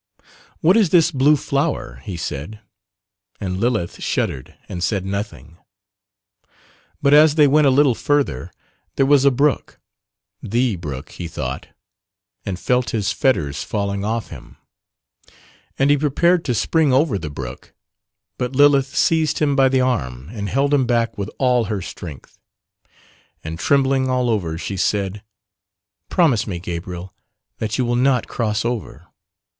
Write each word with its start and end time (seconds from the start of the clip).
"What 0.61 0.75
is 0.75 0.89
this 0.89 1.11
blue 1.11 1.35
flower?" 1.35 2.01
he 2.03 2.17
said, 2.17 2.59
and 3.39 3.59
Lilith 3.59 4.01
shuddered 4.01 4.55
and 4.67 4.83
said 4.83 5.05
nothing; 5.05 5.57
but 7.03 7.13
as 7.13 7.35
they 7.35 7.45
went 7.45 7.67
a 7.67 7.69
little 7.69 7.93
further 7.93 8.51
there 8.95 9.05
was 9.05 9.25
a 9.25 9.29
brook 9.29 9.79
the 10.41 10.75
brook 10.75 11.11
he 11.11 11.27
thought, 11.27 11.67
and 12.47 12.59
felt 12.59 12.89
his 12.89 13.11
fetters 13.13 13.63
falling 13.63 14.03
off 14.03 14.29
him, 14.31 14.57
and 15.77 15.91
he 15.91 15.97
prepared 15.99 16.43
to 16.45 16.55
spring 16.55 16.91
over 16.91 17.19
the 17.19 17.29
brook; 17.29 17.71
but 18.39 18.55
Lilith 18.55 18.95
seized 18.95 19.37
him 19.37 19.55
by 19.55 19.69
the 19.69 19.81
arm 19.81 20.29
and 20.31 20.49
held 20.49 20.73
him 20.73 20.87
back 20.87 21.15
with 21.15 21.29
all 21.37 21.65
her 21.65 21.79
strength, 21.79 22.39
and 23.43 23.59
trembling 23.59 24.09
all 24.09 24.31
over 24.31 24.57
she 24.57 24.77
said, 24.77 25.21
"Promise 26.09 26.47
me 26.47 26.57
Gabriel 26.57 27.13
that 27.59 27.77
you 27.77 27.85
will 27.85 27.95
not 27.95 28.27
cross 28.27 28.65
over." 28.65 29.05